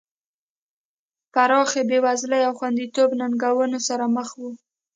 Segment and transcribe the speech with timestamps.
[1.31, 4.51] پراخې بېوزلۍ او خوندیتوب ننګونو سره مخ وو.